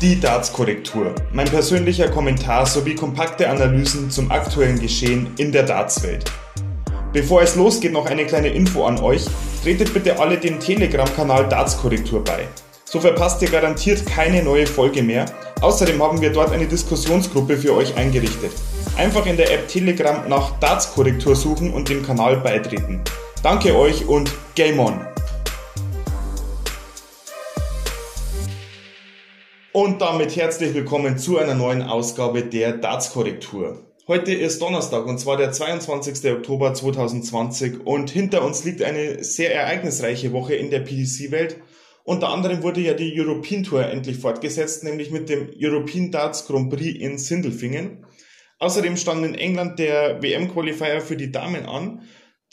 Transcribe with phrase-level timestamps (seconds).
[0.00, 1.12] Die Darts-Korrektur.
[1.32, 6.30] Mein persönlicher Kommentar sowie kompakte Analysen zum aktuellen Geschehen in der Darts-Welt.
[7.12, 9.24] Bevor es losgeht, noch eine kleine Info an euch.
[9.64, 12.46] Tretet bitte alle dem Telegram-Kanal Darts-Korrektur bei.
[12.84, 15.26] So verpasst ihr garantiert keine neue Folge mehr.
[15.60, 18.52] Außerdem haben wir dort eine Diskussionsgruppe für euch eingerichtet.
[18.96, 23.02] Einfach in der App Telegram nach Darts-Korrektur suchen und dem Kanal beitreten.
[23.42, 25.00] Danke euch und Game On!
[29.72, 33.84] Und damit herzlich willkommen zu einer neuen Ausgabe der Darts-Korrektur.
[34.08, 36.32] Heute ist Donnerstag und zwar der 22.
[36.32, 41.58] Oktober 2020 und hinter uns liegt eine sehr ereignisreiche Woche in der PDC-Welt.
[42.04, 46.70] Unter anderem wurde ja die European Tour endlich fortgesetzt, nämlich mit dem European Darts Grand
[46.70, 48.06] Prix in Sindelfingen.
[48.58, 52.02] Außerdem stand in England der WM-Qualifier für die Damen an.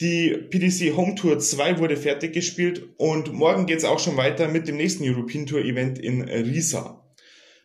[0.00, 4.46] Die PDC Home Tour 2 wurde fertig gespielt und morgen geht es auch schon weiter
[4.46, 7.02] mit dem nächsten European Tour Event in Riesa.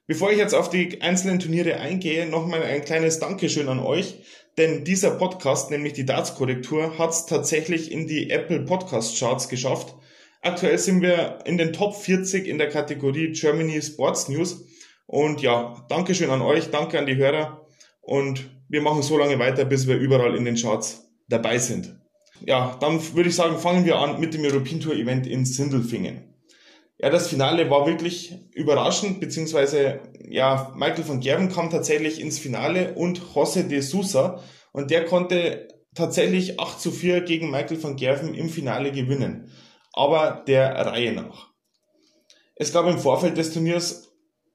[0.07, 4.15] Bevor ich jetzt auf die einzelnen Turniere eingehe, nochmal ein kleines Dankeschön an euch,
[4.57, 9.95] denn dieser Podcast, nämlich die Darts-Korrektur, hat es tatsächlich in die Apple Podcast Charts geschafft.
[10.41, 14.65] Aktuell sind wir in den Top 40 in der Kategorie Germany Sports News.
[15.05, 17.60] Und ja, Dankeschön an euch, danke an die Hörer
[18.01, 21.95] und wir machen so lange weiter, bis wir überall in den Charts dabei sind.
[22.45, 26.31] Ja, dann würde ich sagen, fangen wir an mit dem European Tour Event in Sindelfingen.
[26.97, 32.93] Ja, das Finale war wirklich überraschend, beziehungsweise ja, Michael van Gerven kam tatsächlich ins Finale
[32.93, 38.33] und José de Sousa und der konnte tatsächlich 8 zu 4 gegen Michael van Gerven
[38.33, 39.51] im Finale gewinnen.
[39.93, 41.49] Aber der Reihe nach.
[42.55, 44.10] Es gab im Vorfeld des Turniers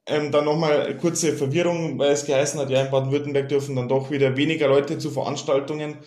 [0.07, 4.11] ähm, dann nochmal kurze Verwirrung, weil es geheißen hat, ja, in Baden-Württemberg dürfen dann doch
[4.11, 5.99] wieder weniger Leute zu Veranstaltungen.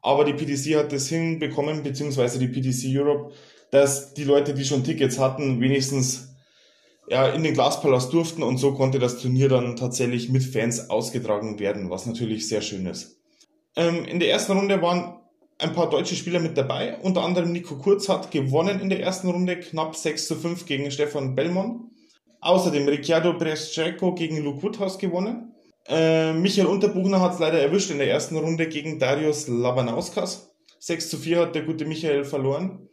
[0.00, 3.34] Aber die PDC hat das hinbekommen, beziehungsweise die PDC Europe,
[3.70, 6.28] dass die Leute, die schon Tickets hatten, wenigstens
[7.10, 11.58] ja, in den Glaspalast durften und so konnte das Turnier dann tatsächlich mit Fans ausgetragen
[11.58, 13.16] werden, was natürlich sehr schön ist.
[13.76, 15.14] Ähm, in der ersten Runde waren
[15.58, 19.28] ein paar deutsche Spieler mit dabei, unter anderem Nico Kurz hat gewonnen in der ersten
[19.28, 21.90] Runde, knapp 6 zu 5 gegen Stefan Bellmont.
[22.48, 25.52] Außerdem Ricciardo Brescecco gegen Luke Woodhouse gewonnen.
[25.86, 30.56] Äh, Michael Unterbuchner hat es leider erwischt in der ersten Runde gegen Darius Labanauskas.
[30.78, 32.88] 6 zu 4 hat der gute Michael verloren.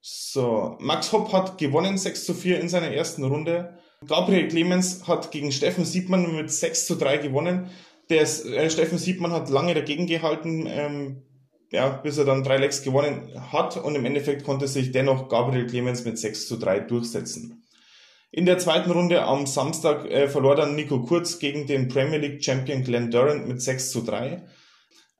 [0.00, 3.78] So, Max Hopp hat gewonnen 6 zu 4 in seiner ersten Runde.
[4.06, 7.70] Gabriel Clemens hat gegen Steffen Siebmann mit 6 zu 3 gewonnen.
[8.10, 11.22] Der äh, Steffen Siebmann hat lange dagegen gehalten, ähm,
[11.72, 15.66] ja, bis er dann drei Lecks gewonnen hat und im Endeffekt konnte sich dennoch Gabriel
[15.66, 17.64] Clemens mit 6 zu 3 durchsetzen.
[18.30, 22.44] In der zweiten Runde am Samstag äh, verlor dann Nico Kurz gegen den Premier League
[22.44, 24.44] Champion Glenn Durant mit 6 zu 3.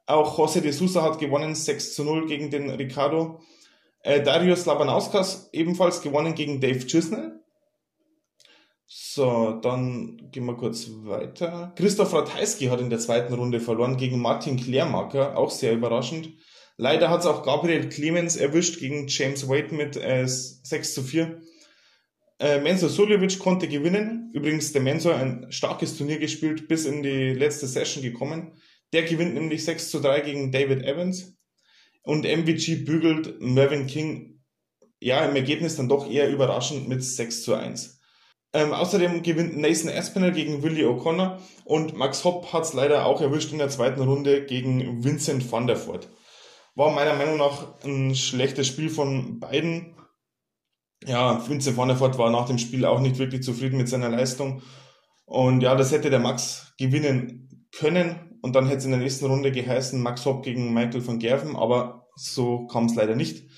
[0.07, 3.41] Auch José de Sousa hat gewonnen 6 zu 0 gegen den Ricardo.
[4.03, 7.41] Äh, Darius Labanauskas ebenfalls gewonnen gegen Dave Chisnell.
[8.87, 11.73] So, dann gehen wir kurz weiter.
[11.77, 16.31] Christoph Ratajski hat in der zweiten Runde verloren gegen Martin Klärmarker, auch sehr überraschend.
[16.79, 21.43] Leider hat es auch Gabriel Clemens erwischt gegen James Wade mit äh, 6 zu 4.
[22.39, 24.31] Äh, Mensur Suljovic konnte gewinnen.
[24.33, 28.53] Übrigens, der Mensur ein starkes Turnier gespielt, bis in die letzte Session gekommen.
[28.93, 31.37] Der gewinnt nämlich 6 zu 3 gegen David Evans.
[32.03, 34.41] Und MVG bügelt Mervyn King
[35.01, 38.01] ja im Ergebnis dann doch eher überraschend mit 6 zu 1.
[38.55, 43.21] Ähm, außerdem gewinnt Nathan Aspinall gegen Willie O'Connor und Max Hopp hat es leider auch
[43.21, 46.09] erwischt in der zweiten Runde gegen Vincent van der Voort.
[46.75, 49.95] War meiner Meinung nach ein schlechtes Spiel von beiden.
[51.07, 54.63] Ja, der Voort war nach dem Spiel auch nicht wirklich zufrieden mit seiner Leistung.
[55.25, 59.27] Und ja, das hätte der Max gewinnen können und dann hätte es in der nächsten
[59.27, 63.49] Runde geheißen Max Hopp gegen Michael van Gerven, aber so kam es leider nicht.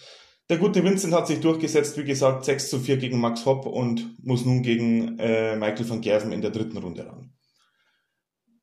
[0.48, 4.16] Der gute Vincent hat sich durchgesetzt, wie gesagt, 6 zu 4 gegen Max Hopp und
[4.24, 7.32] muss nun gegen äh, Michael van Gerven in der dritten Runde ran.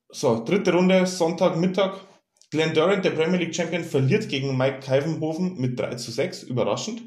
[0.10, 2.02] So, dritte Runde, Sonntagmittag.
[2.50, 7.02] Glenn Durant, der Premier League Champion, verliert gegen Mike Keivenhofen mit 3 zu 6, überraschend.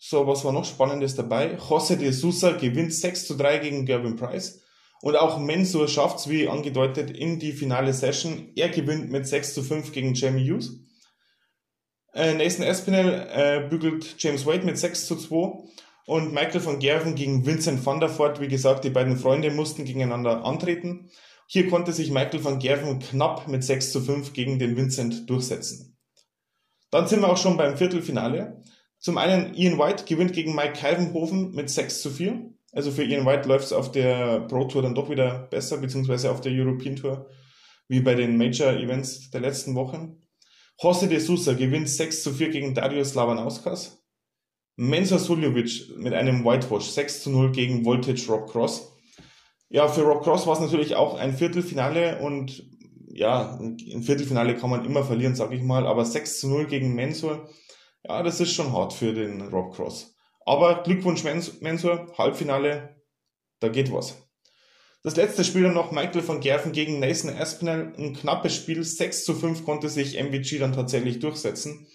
[0.00, 1.56] So, was war noch Spannendes dabei?
[1.56, 4.62] José de Sousa gewinnt 6 zu 3 gegen Gervin Price.
[5.00, 8.52] Und auch Mensur schafft es, wie angedeutet, in die finale Session.
[8.54, 10.80] Er gewinnt mit 6 zu 5 gegen Jamie Hughes.
[12.14, 15.68] Äh, Nathan Espinel äh, bügelt James Wade mit 6 zu 2.
[16.06, 18.40] Und Michael van Gerven gegen Vincent van der Voort.
[18.40, 21.10] Wie gesagt, die beiden Freunde mussten gegeneinander antreten.
[21.48, 25.98] Hier konnte sich Michael van Gerven knapp mit 6 zu 5 gegen den Vincent durchsetzen.
[26.90, 28.62] Dann sind wir auch schon beim Viertelfinale.
[28.98, 32.50] Zum einen Ian White gewinnt gegen Mike Kalvenhofen mit 6 zu 4.
[32.72, 36.30] Also für Ian White läuft es auf der Pro Tour dann doch wieder besser, beziehungsweise
[36.30, 37.28] auf der European Tour,
[37.88, 40.22] wie bei den Major Events der letzten Wochen.
[40.80, 44.04] José de Sousa gewinnt 6 zu 4 gegen Darius Lavanauskas.
[44.76, 48.92] Mensur Suljovic mit einem Whitewash 6 zu 0 gegen Voltage Rob Cross.
[49.70, 52.64] Ja, für Rob Cross war es natürlich auch ein Viertelfinale und
[53.12, 56.94] ja, ein Viertelfinale kann man immer verlieren, sag ich mal, aber 6 zu 0 gegen
[56.94, 57.48] Mensur,
[58.08, 60.14] ja, das ist schon hart für den Rob Cross.
[60.46, 61.24] Aber Glückwunsch
[61.60, 62.96] Mensur, Halbfinale,
[63.60, 64.16] da geht was.
[65.02, 67.92] Das letzte Spiel dann noch Michael van Gerven gegen Nathan Aspinall.
[67.96, 71.86] Ein knappes Spiel, 6 zu 5 konnte sich MVG dann tatsächlich durchsetzen.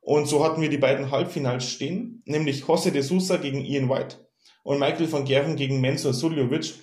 [0.00, 4.16] Und so hatten wir die beiden Halbfinals stehen, nämlich Jose de Sousa gegen Ian White
[4.64, 6.74] und Michael van Gerven gegen Mensur Suljovic.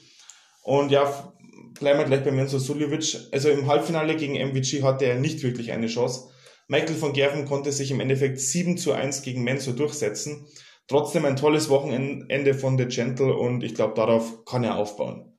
[0.64, 1.34] Und ja,
[1.80, 3.18] bleiben wir gleich bei Mensur Suljovic.
[3.34, 6.30] Also im Halbfinale gegen MVG hatte er nicht wirklich eine Chance.
[6.71, 10.45] Michael van Gerven konnte sich im Endeffekt 7 zu 1 gegen Mensur durchsetzen.
[10.88, 15.36] Trotzdem ein tolles Wochenende von The Gentle und ich glaube, darauf kann er aufbauen.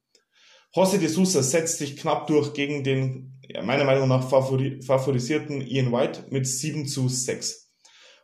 [0.75, 5.61] José de Sousa setzt sich knapp durch gegen den, ja, meiner Meinung nach, favori favorisierten
[5.61, 7.71] Ian White mit 7 zu 6.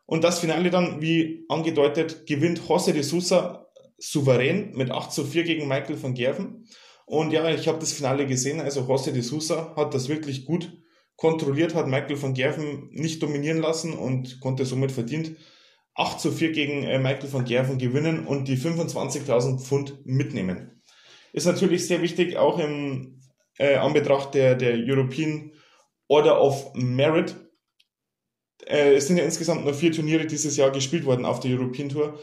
[0.05, 3.69] Und das Finale dann, wie angedeutet, gewinnt José de Sousa
[3.99, 6.67] souverän mit 8 zu 4 gegen Michael van Gerven.
[7.07, 10.73] Und ja, ich habe das Finale gesehen, also José de Sousa hat das wirklich gut
[11.17, 15.37] kontrolliert, hat Michael van Gerven nicht dominieren lassen und konnte somit verdient
[15.95, 20.77] 8 zu 4 gegen äh, Michael van Gerven gewinnen und die 25.000 Pfund mitnehmen
[21.37, 23.21] ist natürlich sehr wichtig, auch im
[23.59, 25.53] äh, Anbetracht der, der European
[26.09, 27.37] Order of Merit.
[28.67, 31.91] Äh, es sind ja insgesamt nur vier Turniere dieses Jahr gespielt worden auf der European
[31.91, 32.19] Tour.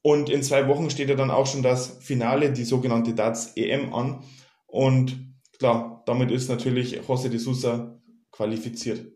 [0.00, 3.92] Und in zwei Wochen steht ja dann auch schon das Finale, die sogenannte Darts EM
[3.92, 4.22] an.
[4.66, 8.00] Und klar, damit ist natürlich José de Sousa
[8.32, 9.06] qualifiziert.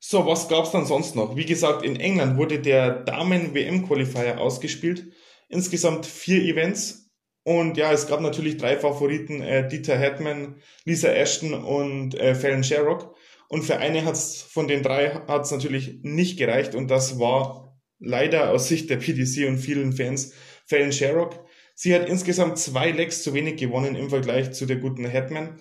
[0.00, 1.36] So, was gab's dann sonst noch?
[1.36, 5.12] Wie gesagt, in England wurde der Damen-WM-Qualifier ausgespielt.
[5.48, 7.04] Insgesamt vier Events
[7.44, 12.64] und ja, es gab natürlich drei Favoriten, äh, Dieter Hetman, Lisa Ashton und äh, Fallon
[12.64, 13.14] Sherrock.
[13.48, 18.50] Und für eine hat's von den drei hat's natürlich nicht gereicht und das war leider
[18.50, 20.32] aus Sicht der PDC und vielen Fans
[20.66, 21.44] Fallon Sherrock.
[21.74, 25.58] Sie hat insgesamt zwei Legs zu wenig gewonnen im Vergleich zu der guten Hetman.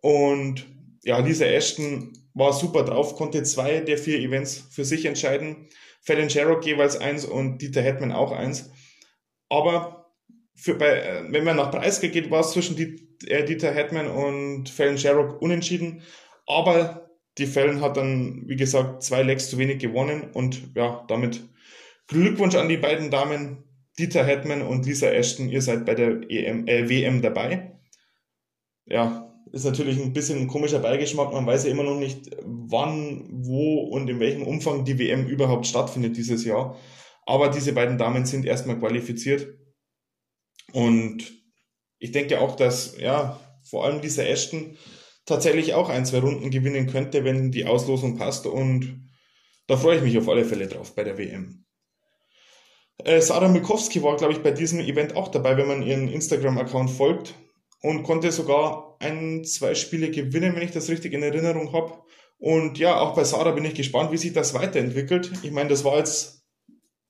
[0.00, 0.66] Und
[1.02, 5.68] ja, Lisa Ashton war super drauf, konnte zwei der vier Events für sich entscheiden.
[6.02, 8.70] Fallon Sherrock jeweils eins und Dieter Hetman auch eins.
[9.48, 10.12] Aber
[10.54, 12.78] für bei, äh, wenn man nach Preisgeld geht, war es zwischen
[13.26, 16.02] äh, Dieter Hetman und Fallon Sherrock unentschieden.
[16.46, 21.42] Aber die Fallon hat dann, wie gesagt, zwei Legs zu wenig gewonnen und ja, damit
[22.06, 23.64] Glückwunsch an die beiden Damen,
[23.98, 25.48] Dieter Hetman und Lisa Ashton.
[25.48, 27.78] Ihr seid bei der EM, äh, WM dabei.
[28.86, 31.32] Ja, ist natürlich ein bisschen ein komischer Beigeschmack.
[31.32, 35.66] Man weiß ja immer noch nicht, wann, wo und in welchem Umfang die WM überhaupt
[35.66, 36.76] stattfindet dieses Jahr.
[37.26, 39.48] Aber diese beiden Damen sind erstmal qualifiziert
[40.72, 41.32] und
[41.98, 44.76] ich denke auch, dass ja vor allem dieser Ashton
[45.26, 48.46] tatsächlich auch ein, zwei Runden gewinnen könnte, wenn die Auslosung passt.
[48.46, 49.08] Und
[49.66, 51.64] da freue ich mich auf alle Fälle drauf bei der WM.
[53.04, 56.90] Äh, Sarah Mikowski war, glaube ich, bei diesem Event auch dabei, wenn man ihren Instagram-Account
[56.90, 57.34] folgt
[57.82, 62.02] und konnte sogar ein, zwei Spiele gewinnen, wenn ich das richtig in Erinnerung habe.
[62.38, 65.32] Und ja, auch bei Sarah bin ich gespannt, wie sich das weiterentwickelt.
[65.42, 66.42] Ich meine, das war jetzt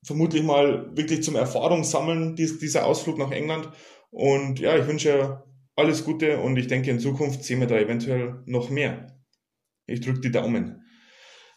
[0.05, 3.69] vermutlich mal wirklich zum Erfahrungssammeln, dies, dieser Ausflug nach England.
[4.11, 5.45] Und ja, ich wünsche
[5.77, 9.19] alles Gute und ich denke, in Zukunft sehen wir da eventuell noch mehr.
[9.87, 10.83] Ich drücke die Daumen.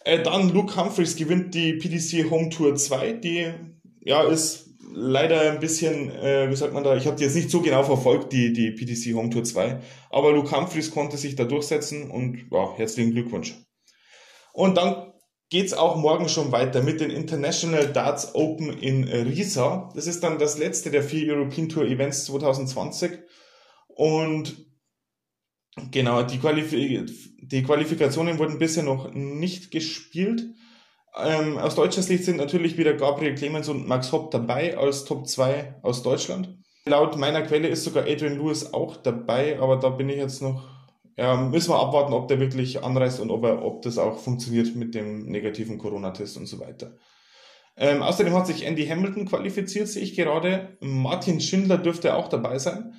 [0.06, 3.54] Äh, dann Luke Humphreys gewinnt die PDC Home Tour 2, die
[4.02, 7.50] ja ist leider ein bisschen, äh, wie sagt man da, ich habe die jetzt nicht
[7.50, 11.44] so genau verfolgt, die, die PDC Home Tour 2, aber Luke Humphreys konnte sich da
[11.44, 13.56] durchsetzen und ja, herzlichen Glückwunsch.
[14.54, 15.14] Und dann
[15.50, 19.90] geht's auch morgen schon weiter mit den International Darts Open in Riesa.
[19.96, 23.20] Das ist dann das letzte der vier European Tour Events 2020.
[23.88, 24.66] Und
[25.92, 30.44] genau, die, Qualif die Qualifikationen wurden bisher noch nicht gespielt.
[31.16, 35.28] Ähm, aus deutscher Sicht sind natürlich wieder Gabriel Clemens und Max Hopp dabei als Top
[35.28, 36.58] 2 aus Deutschland.
[36.86, 40.74] Laut meiner Quelle ist sogar Adrian Lewis auch dabei, aber da bin ich jetzt noch
[41.16, 44.76] ja, müssen wir abwarten, ob der wirklich anreist und ob, er, ob das auch funktioniert
[44.76, 46.98] mit dem negativen Corona-Test und so weiter.
[47.76, 50.78] Ähm, außerdem hat sich Andy Hamilton qualifiziert, sehe ich gerade.
[50.82, 52.94] Martin Schindler dürfte auch dabei sein.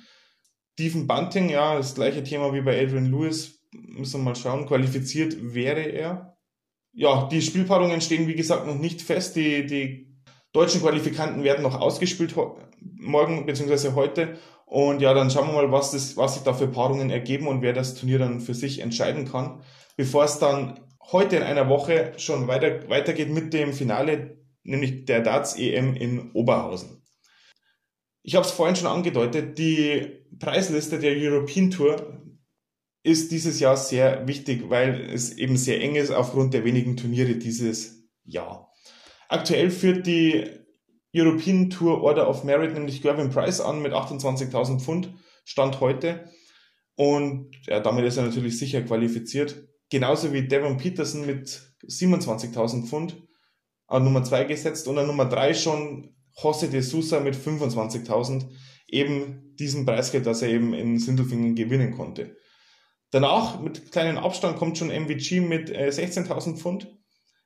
[0.73, 3.61] Stephen Bunting, ja, das gleiche Thema wie bei Adrian Lewis.
[3.71, 4.65] Müssen wir mal schauen.
[4.65, 6.34] Qualifiziert wäre er.
[6.97, 9.35] Ja, die Spielpaarungen stehen, wie gesagt, noch nicht fest.
[9.35, 10.15] Die, die
[10.53, 12.33] deutschen Qualifikanten werden noch ausgespielt
[12.79, 13.91] morgen bzw.
[13.95, 14.37] heute.
[14.65, 17.61] Und ja, dann schauen wir mal, was, das, was sich da für Paarungen ergeben und
[17.61, 19.61] wer das Turnier dann für sich entscheiden kann,
[19.97, 20.79] bevor es dann
[21.11, 26.31] heute in einer Woche schon weiter, weitergeht mit dem Finale, nämlich der Darts EM in
[26.31, 27.03] Oberhausen.
[28.23, 32.24] Ich habe es vorhin schon angedeutet, die Preisliste der European Tour
[33.05, 37.35] ist dieses Jahr sehr wichtig, weil es eben sehr eng ist aufgrund der wenigen Turniere
[37.35, 38.73] dieses Jahr.
[39.29, 40.43] Aktuell führt die
[41.15, 45.13] European Tour Order of Merit nämlich Gervin Price an mit 28.000 Pfund,
[45.45, 46.31] Stand heute.
[46.95, 49.55] Und ja, damit ist er natürlich sicher qualifiziert.
[49.91, 53.21] Genauso wie Devon Peterson mit 27.000 Pfund
[53.85, 58.47] an Nummer 2 gesetzt und an Nummer 3 schon José de Sousa mit 25.000,
[58.87, 62.35] eben diesem Preisgeld, das er eben in Sindelfingen gewinnen konnte.
[63.15, 66.93] Danach mit kleinem Abstand kommt schon MVG mit äh, 16.000 Pfund.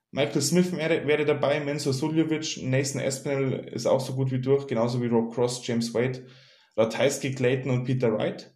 [0.09, 4.65] Michael Smith wäre, wäre dabei, Menzo Suljovic, Nathan Espinel ist auch so gut wie durch,
[4.65, 6.25] genauso wie Rob Cross, James Wade,
[6.75, 8.51] Ratajski, Clayton und Peter Wright.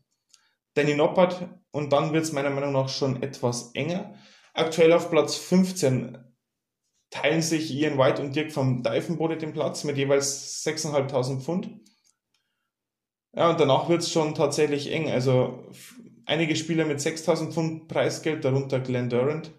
[0.73, 4.15] Danny Noppert und dann wird es meiner Meinung nach schon etwas enger.
[4.55, 6.17] Aktuell auf Platz 15
[7.11, 11.79] teilen sich Ian White und Dirk vom Divenbode den Platz mit jeweils 6.500 Pfund.
[13.35, 15.11] Ja, und danach wird es schon tatsächlich eng.
[15.11, 15.63] Also
[16.25, 19.51] einige Spieler mit 6.000 Pfund Preisgeld, darunter Glenn Durant.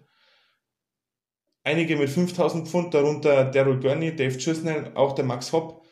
[1.63, 5.85] Einige mit 5.000 Pfund, darunter Daryl Gurney, Dave Chisnell, auch der Max Hopp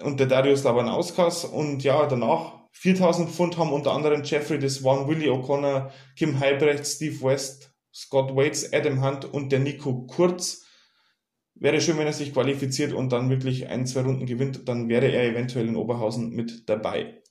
[0.00, 1.44] und der Darius Labanauskas.
[1.44, 7.20] Und ja, danach 4.000 Pfund haben unter anderem Jeffrey Deswan, Willie O'Connor, Kim Heibrecht, Steve
[7.22, 10.64] West, Scott Waits, Adam Hunt und der Nico Kurz.
[11.54, 15.06] Wäre schön, wenn er sich qualifiziert und dann wirklich ein, zwei Runden gewinnt, dann wäre
[15.06, 17.22] er eventuell in Oberhausen mit dabei.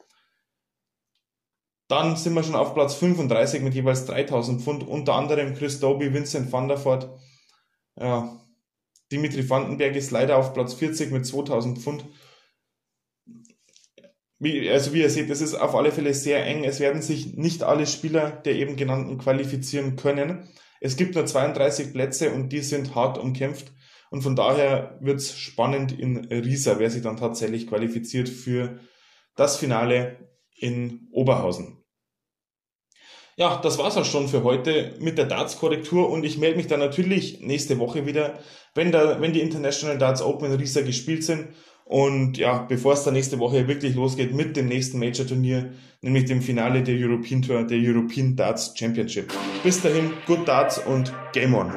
[1.96, 6.14] Dann sind wir schon auf Platz 35 mit jeweils 3000 Pfund, unter anderem Chris Doby,
[6.14, 7.10] Vincent van der Voort.
[7.96, 8.38] Ja,
[9.14, 12.06] Dimitri Vandenberg ist leider auf Platz 40 mit 2000 Pfund.
[14.40, 16.66] Wie, also wie ihr seht, es ist auf alle Fälle sehr eng.
[16.66, 20.50] Es werden sich nicht alle Spieler der eben genannten qualifizieren können.
[20.82, 23.72] Es gibt nur 32 Plätze und die sind hart umkämpft.
[24.12, 28.82] Und von daher wird es spannend in Riesa, wer sich dann tatsächlich qualifiziert für
[29.38, 31.85] das Finale in Oberhausen.
[33.38, 36.80] Ja, das war's auch schon für heute mit der Darts-Korrektur und ich melde mich dann
[36.80, 38.40] natürlich nächste Woche wieder,
[38.76, 41.50] wenn, da, wenn die International Darts Open in Riesa gespielt sind.
[41.84, 46.42] Und ja, bevor es dann nächste Woche wirklich losgeht mit dem nächsten Major-Turnier, nämlich dem
[46.42, 49.34] Finale der European Tour, der European Darts Championship.
[49.64, 51.74] Bis dahin, good Darts und Game On!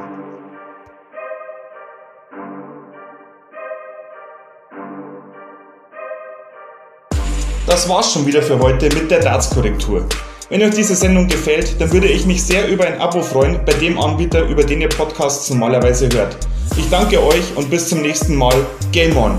[7.66, 10.08] Das war's schon wieder für heute mit der Darts-Korrektur.
[10.50, 13.74] Wenn euch diese Sendung gefällt, dann würde ich mich sehr über ein Abo freuen bei
[13.74, 16.38] dem Anbieter, über den ihr Podcasts normalerweise hört.
[16.78, 18.54] Ich danke euch und bis zum nächsten Mal.
[18.90, 19.38] Game On!